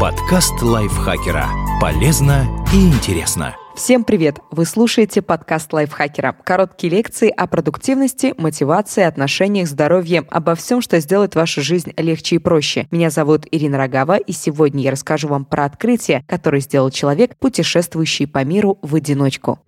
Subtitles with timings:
[0.00, 1.46] Подкаст лайфхакера.
[1.78, 3.54] Полезно и интересно.
[3.76, 4.38] Всем привет!
[4.50, 6.34] Вы слушаете подкаст лайфхакера.
[6.42, 12.38] Короткие лекции о продуктивности, мотивации, отношениях, здоровье, обо всем, что сделает вашу жизнь легче и
[12.38, 12.88] проще.
[12.90, 18.26] Меня зовут Ирина Рогава, и сегодня я расскажу вам про открытие, которое сделал человек, путешествующий
[18.26, 19.58] по миру в одиночку.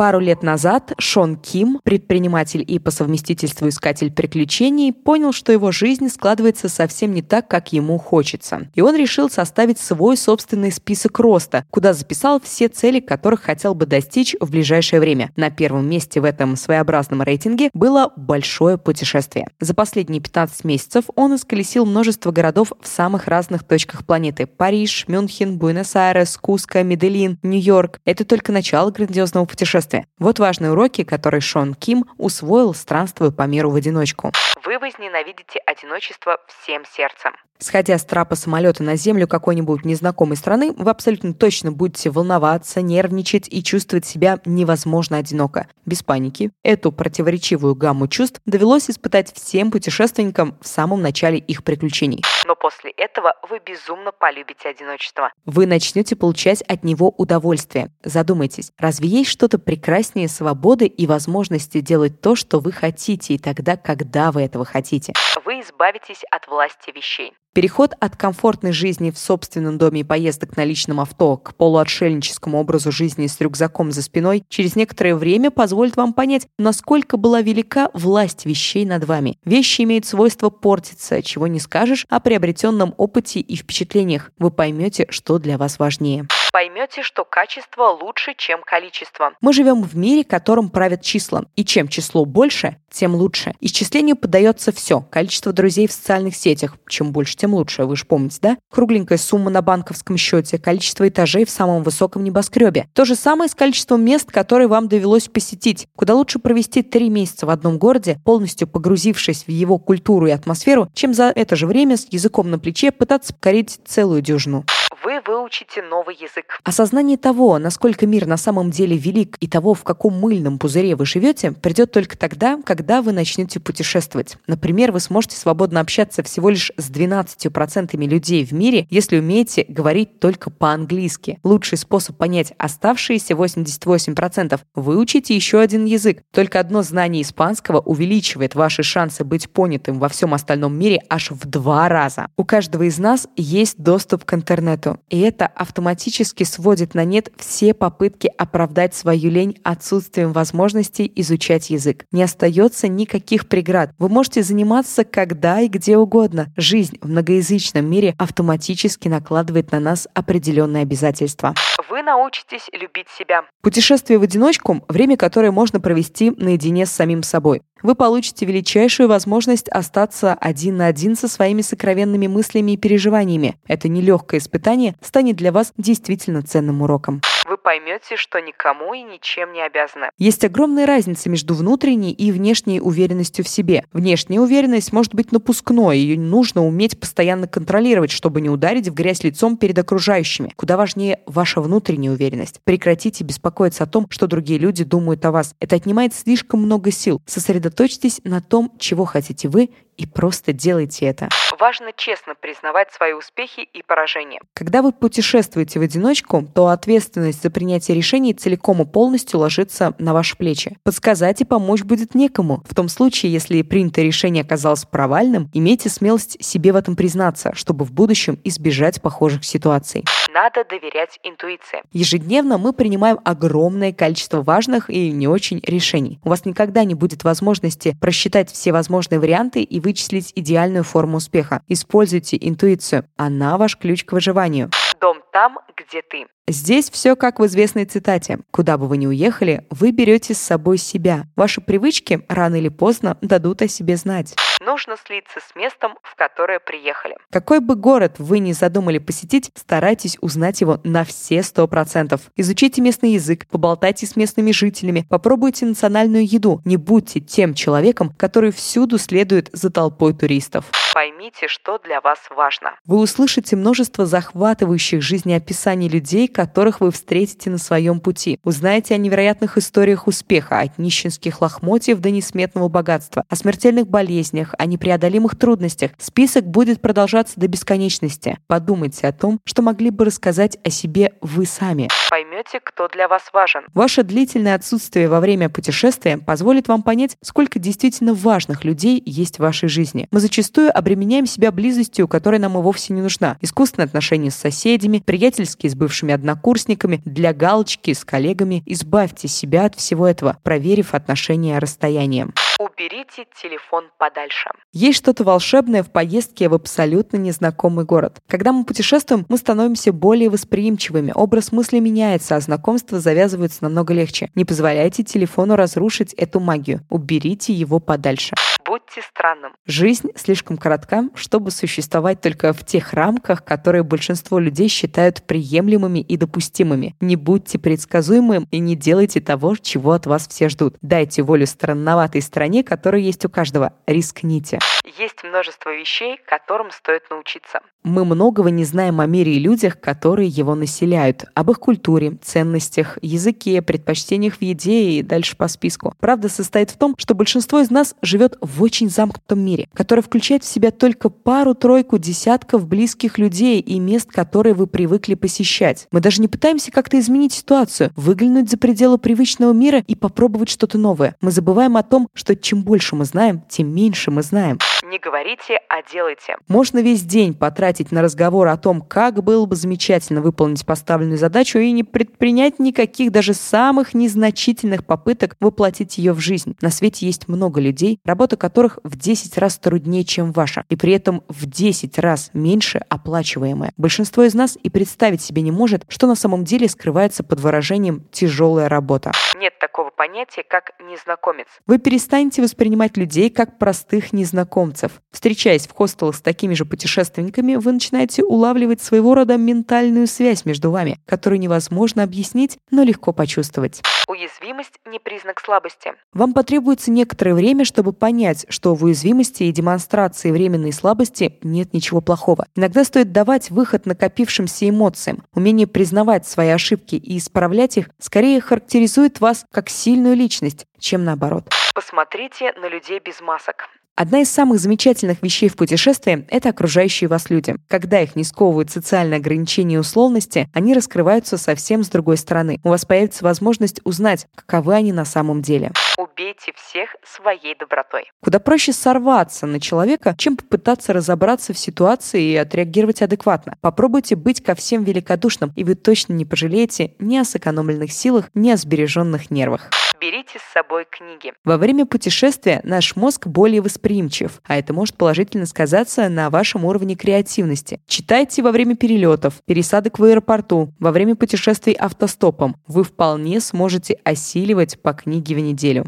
[0.00, 6.08] Пару лет назад Шон Ким, предприниматель и по совместительству искатель приключений, понял, что его жизнь
[6.08, 8.70] складывается совсем не так, как ему хочется.
[8.74, 13.84] И он решил составить свой собственный список роста, куда записал все цели, которых хотел бы
[13.84, 15.32] достичь в ближайшее время.
[15.36, 19.48] На первом месте в этом своеобразном рейтинге было большое путешествие.
[19.60, 24.46] За последние 15 месяцев он исколесил множество городов в самых разных точках планеты.
[24.46, 28.00] Париж, Мюнхен, Буэнос-Айрес, Куско, Медellин, Нью-Йорк.
[28.06, 30.06] Это только начало грандиозного путешествия путешествия.
[30.18, 34.32] Вот важные уроки, которые Шон Ким усвоил, странствуя по миру в одиночку.
[34.64, 37.32] Вы возненавидите одиночество всем сердцем.
[37.58, 43.48] Сходя с трапа самолета на землю какой-нибудь незнакомой страны, вы абсолютно точно будете волноваться, нервничать
[43.50, 45.66] и чувствовать себя невозможно одиноко.
[45.84, 46.50] Без паники.
[46.62, 52.22] Эту противоречивую гамму чувств довелось испытать всем путешественникам в самом начале их приключений.
[52.50, 55.32] Но после этого вы безумно полюбите одиночество.
[55.46, 57.92] Вы начнете получать от него удовольствие.
[58.02, 63.76] Задумайтесь, разве есть что-то прекраснее свободы и возможности делать то, что вы хотите, и тогда,
[63.76, 65.12] когда вы этого хотите?
[65.44, 67.32] Вы избавитесь от власти вещей.
[67.52, 72.92] Переход от комфортной жизни в собственном доме и поездок на личном авто к полуотшельническому образу
[72.92, 78.46] жизни с рюкзаком за спиной через некоторое время позволит вам понять, насколько была велика власть
[78.46, 79.36] вещей над вами.
[79.44, 84.30] Вещи имеют свойство портиться, чего не скажешь о приобретенном опыте и впечатлениях.
[84.38, 89.32] Вы поймете, что для вас важнее поймете, что качество лучше, чем количество.
[89.40, 91.44] Мы живем в мире, которым правят числа.
[91.56, 93.54] И чем число больше, тем лучше.
[93.60, 95.00] Исчислению подается все.
[95.00, 96.76] Количество друзей в социальных сетях.
[96.88, 97.84] Чем больше, тем лучше.
[97.84, 98.58] Вы же помните, да?
[98.70, 100.58] Кругленькая сумма на банковском счете.
[100.58, 102.88] Количество этажей в самом высоком небоскребе.
[102.94, 105.86] То же самое с количеством мест, которые вам довелось посетить.
[105.96, 110.88] Куда лучше провести три месяца в одном городе, полностью погрузившись в его культуру и атмосферу,
[110.94, 114.64] чем за это же время с языком на плече пытаться покорить целую дюжину
[115.10, 116.60] вы выучите новый язык.
[116.62, 121.04] Осознание того, насколько мир на самом деле велик и того, в каком мыльном пузыре вы
[121.04, 124.36] живете, придет только тогда, когда вы начнете путешествовать.
[124.46, 130.20] Например, вы сможете свободно общаться всего лишь с 12% людей в мире, если умеете говорить
[130.20, 131.40] только по-английски.
[131.42, 136.22] Лучший способ понять оставшиеся 88%– выучите еще один язык.
[136.32, 141.48] Только одно знание испанского увеличивает ваши шансы быть понятым во всем остальном мире аж в
[141.48, 142.28] два раза.
[142.36, 147.74] У каждого из нас есть доступ к интернету и это автоматически сводит на нет все
[147.74, 152.04] попытки оправдать свою лень отсутствием возможностей изучать язык.
[152.12, 153.92] Не остается никаких преград.
[153.98, 156.52] Вы можете заниматься когда и где угодно.
[156.56, 161.54] Жизнь в многоязычном мире автоматически накладывает на нас определенные обязательства.
[161.88, 163.42] Вы научитесь любить себя.
[163.62, 169.68] Путешествие в одиночку– время, которое можно провести наедине с самим собой вы получите величайшую возможность
[169.68, 173.56] остаться один на один со своими сокровенными мыслями и переживаниями.
[173.66, 177.20] Это нелегкое испытание станет для вас действительно ценным уроком
[177.62, 180.10] поймете, что никому и ничем не обязаны.
[180.18, 183.84] Есть огромная разница между внутренней и внешней уверенностью в себе.
[183.92, 189.22] Внешняя уверенность может быть напускной, ее нужно уметь постоянно контролировать, чтобы не ударить в грязь
[189.24, 190.52] лицом перед окружающими.
[190.56, 192.60] Куда важнее ваша внутренняя уверенность.
[192.64, 195.54] Прекратите беспокоиться о том, что другие люди думают о вас.
[195.60, 197.20] Это отнимает слишком много сил.
[197.26, 201.28] Сосредоточьтесь на том, чего хотите вы и просто делайте это.
[201.58, 204.40] Важно честно признавать свои успехи и поражения.
[204.54, 210.12] Когда вы путешествуете в одиночку, то ответственность за принятие решений целиком и полностью ложится на
[210.12, 210.76] ваши плечи.
[210.82, 212.62] Подсказать и помочь будет некому.
[212.68, 217.84] В том случае, если принятое решение оказалось провальным, имейте смелость себе в этом признаться, чтобы
[217.84, 220.04] в будущем избежать похожих ситуаций.
[220.32, 221.82] Надо доверять интуиции.
[221.92, 226.18] Ежедневно мы принимаем огромное количество важных и не очень решений.
[226.22, 231.62] У вас никогда не будет возможности просчитать все возможные варианты и вычислить идеальную форму успеха.
[231.68, 233.06] Используйте интуицию.
[233.16, 234.70] Она ваш ключ к выживанию.
[235.00, 236.26] Дом там, где ты.
[236.52, 238.40] Здесь все как в известной цитате.
[238.50, 241.26] Куда бы вы ни уехали, вы берете с собой себя.
[241.36, 244.34] Ваши привычки рано или поздно дадут о себе знать.
[244.60, 247.16] Нужно слиться с местом, в которое приехали.
[247.30, 252.22] Какой бы город вы ни задумали посетить, старайтесь узнать его на все сто процентов.
[252.36, 256.60] Изучите местный язык, поболтайте с местными жителями, попробуйте национальную еду.
[256.64, 260.66] Не будьте тем человеком, который всюду следует за толпой туристов.
[260.92, 262.74] Поймите, что для вас важно.
[262.84, 268.40] Вы услышите множество захватывающих жизнеописаний людей, которых вы встретите на своем пути.
[268.44, 274.64] Узнаете о невероятных историях успеха, от нищенских лохмотьев до несметного богатства, о смертельных болезнях, о
[274.64, 275.90] непреодолимых трудностях.
[275.98, 278.38] Список будет продолжаться до бесконечности.
[278.46, 281.88] Подумайте о том, что могли бы рассказать о себе вы сами.
[282.08, 283.64] Поймете, кто для вас важен.
[283.74, 289.40] Ваше длительное отсутствие во время путешествия позволит вам понять, сколько действительно важных людей есть в
[289.40, 290.08] вашей жизни.
[290.10, 293.36] Мы зачастую обременяем себя близостью, которая нам и вовсе не нужна.
[293.42, 298.62] Искусственные отношения с соседями, приятельские с бывшими однокурсниками, для галочки с коллегами.
[298.66, 302.32] Избавьте себя от всего этого, проверив отношения расстоянием.
[302.58, 304.50] Уберите телефон подальше.
[304.72, 308.18] Есть что-то волшебное в поездке в абсолютно незнакомый город.
[308.28, 314.30] Когда мы путешествуем, мы становимся более восприимчивыми, образ мысли меняется, а знакомства завязываются намного легче.
[314.34, 316.80] Не позволяйте телефону разрушить эту магию.
[316.90, 318.34] Уберите его подальше
[318.70, 319.56] будьте странным.
[319.66, 326.16] Жизнь слишком коротка, чтобы существовать только в тех рамках, которые большинство людей считают приемлемыми и
[326.16, 326.94] допустимыми.
[327.00, 330.76] Не будьте предсказуемым и не делайте того, чего от вас все ждут.
[330.82, 333.72] Дайте волю странноватой стране, которая есть у каждого.
[333.88, 334.60] Рискните.
[334.96, 337.60] Есть множество вещей, которым стоит научиться.
[337.82, 342.98] Мы многого не знаем о мире и людях, которые его населяют, об их культуре, ценностях,
[343.00, 345.94] языке, предпочтениях в еде и дальше по списку.
[345.98, 350.44] Правда состоит в том, что большинство из нас живет в очень замкнутом мире, который включает
[350.44, 355.86] в себя только пару-тройку десятков близких людей и мест, которые вы привыкли посещать.
[355.90, 360.78] Мы даже не пытаемся как-то изменить ситуацию, выглянуть за пределы привычного мира и попробовать что-то
[360.78, 361.16] новое.
[361.20, 364.58] Мы забываем о том, что чем больше мы знаем, тем меньше мы знаем.
[364.84, 366.36] Не говорите, а делайте.
[366.48, 371.58] Можно весь день потратить на разговор о том, как было бы замечательно выполнить поставленную задачу
[371.58, 376.56] и не предпринять никаких даже самых незначительных попыток воплотить ее в жизнь.
[376.60, 378.49] На свете есть много людей, работа которых
[378.84, 383.72] в 10 раз труднее, чем ваша, и при этом в 10 раз меньше оплачиваемая.
[383.76, 388.04] Большинство из нас и представить себе не может, что на самом деле скрывается под выражением
[388.12, 389.12] «тяжелая работа».
[389.38, 391.46] Нет такого понятия, как незнакомец.
[391.66, 394.92] Вы перестанете воспринимать людей как простых незнакомцев.
[395.10, 400.70] Встречаясь в хостелах с такими же путешественниками, вы начинаете улавливать своего рода ментальную связь между
[400.70, 403.82] вами, которую невозможно объяснить, но легко почувствовать.
[404.08, 405.92] Уязвимость– не признак слабости.
[406.14, 412.00] Вам потребуется некоторое время, чтобы понять, что в уязвимости и демонстрации временной слабости нет ничего
[412.00, 412.46] плохого.
[412.56, 415.24] Иногда стоит давать выход накопившимся эмоциям.
[415.34, 421.44] Умение признавать свои ошибки и исправлять их скорее характеризует вас как сильную личность, чем наоборот.
[421.74, 423.68] Посмотрите на людей без масок.
[424.00, 427.56] Одна из самых замечательных вещей в путешествии– это окружающие вас люди.
[427.68, 432.58] Когда их не сковывают социальные ограничения и условности, они раскрываются совсем с другой стороны.
[432.64, 435.72] У вас появится возможность узнать, каковы они на самом деле.
[435.98, 438.10] Убейте всех своей добротой.
[438.24, 443.58] Куда проще сорваться на человека, чем попытаться разобраться в ситуации и отреагировать адекватно.
[443.60, 448.50] Попробуйте быть ко всем великодушным, и вы точно не пожалеете ни о сэкономленных силах, ни
[448.50, 449.68] о сбереженных нервах
[450.00, 451.32] берите с собой книги.
[451.44, 456.96] Во время путешествия наш мозг более восприимчив, а это может положительно сказаться на вашем уровне
[456.96, 457.80] креативности.
[457.86, 462.56] Читайте во время перелетов, пересадок в аэропорту, во время путешествий автостопом.
[462.66, 465.84] Вы вполне сможете осиливать по книге в неделю.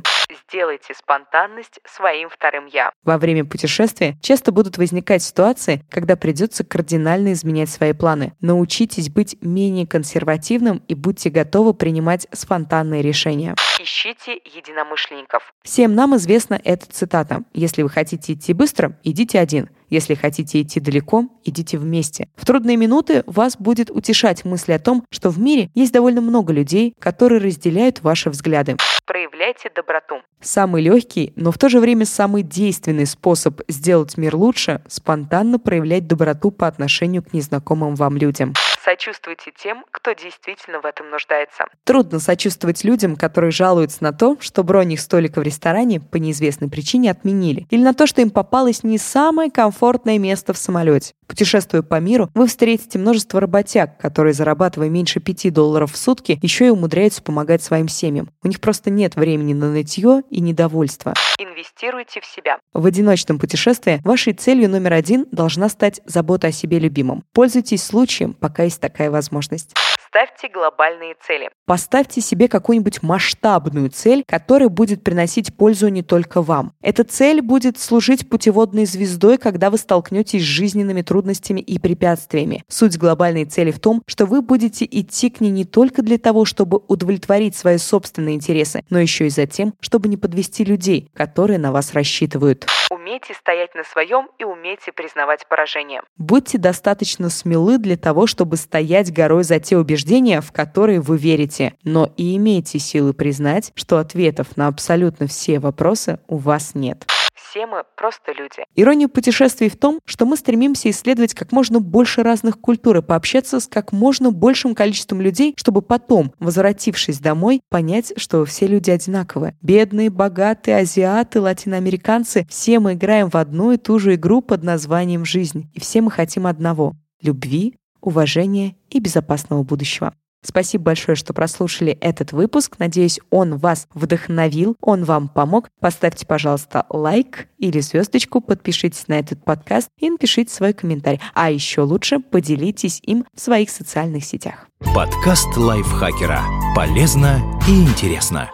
[0.48, 2.90] Сделайте спонтанность своим вторым «я».
[3.04, 8.34] Во время путешествия часто будут возникать ситуации, когда придется кардинально изменять свои планы.
[8.40, 13.54] Научитесь быть менее консервативным и будьте готовы принимать спонтанные решения.
[13.82, 15.52] Ищите единомышленников.
[15.64, 17.42] Всем нам известна эта цитата.
[17.52, 19.70] Если вы хотите идти быстро, идите один.
[19.90, 22.28] Если хотите идти далеко, идите вместе.
[22.36, 26.52] В трудные минуты вас будет утешать мысль о том, что в мире есть довольно много
[26.52, 28.76] людей, которые разделяют ваши взгляды.
[29.04, 30.22] Проявляйте доброту.
[30.40, 36.06] Самый легкий, но в то же время самый действенный способ сделать мир лучше– спонтанно проявлять
[36.06, 38.54] доброту по отношению к незнакомым вам людям.
[38.84, 41.66] Сочувствуйте тем, кто действительно в этом нуждается.
[41.84, 46.68] Трудно сочувствовать людям, которые жалуются на то, что бронь их столика в ресторане по неизвестной
[46.68, 51.14] причине отменили, или на то, что им попалось не самое комфортное место в самолете.
[51.32, 56.66] Путешествуя по миру, вы встретите множество работяг, которые, зарабатывая меньше 5 долларов в сутки, еще
[56.66, 58.28] и умудряются помогать своим семьям.
[58.42, 61.14] У них просто нет времени на нытье и недовольство.
[61.38, 62.58] Инвестируйте в себя.
[62.74, 67.24] В одиночном путешествии вашей целью номер один должна стать забота о себе любимом.
[67.32, 69.72] Пользуйтесь случаем, пока есть такая возможность.
[70.12, 71.48] Ставьте глобальные цели.
[71.64, 76.74] Поставьте себе какую-нибудь масштабную цель, которая будет приносить пользу не только вам.
[76.82, 82.62] Эта цель будет служить путеводной звездой, когда вы столкнетесь с жизненными трудностями и препятствиями.
[82.68, 86.44] Суть глобальной цели в том, что вы будете идти к ней не только для того,
[86.44, 91.58] чтобы удовлетворить свои собственные интересы, но еще и за тем, чтобы не подвести людей, которые
[91.58, 92.66] на вас рассчитывают.
[92.92, 96.02] Умейте стоять на своем и умейте признавать поражение.
[96.18, 101.72] Будьте достаточно смелы для того, чтобы стоять горой за те убеждения, в которые вы верите,
[101.84, 107.06] но и имейте силы признать, что ответов на абсолютно все вопросы у вас нет.
[107.52, 108.64] Все мы просто люди.
[108.76, 113.60] Ирония путешествий в том, что мы стремимся исследовать как можно больше разных культур и пообщаться
[113.60, 119.54] с как можно большим количеством людей, чтобы потом, возвратившись домой, понять, что все люди одинаковые.
[119.60, 125.26] Бедные, богатые, азиаты, латиноамериканцы– все мы играем в одну и ту же игру под названием
[125.26, 125.70] «Жизнь».
[125.74, 130.14] И все мы хотим одного– любви, уважения и безопасного будущего.
[130.44, 132.76] Спасибо большое, что прослушали этот выпуск.
[132.78, 135.68] Надеюсь, он вас вдохновил, он вам помог.
[135.80, 141.20] Поставьте, пожалуйста, лайк или звездочку, подпишитесь на этот подкаст и напишите свой комментарий.
[141.34, 144.68] А еще лучше поделитесь им в своих социальных сетях.
[144.94, 146.42] Подкаст лайфхакера.
[146.74, 148.50] Полезно и интересно.